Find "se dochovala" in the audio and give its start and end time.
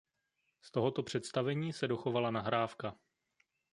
1.73-2.31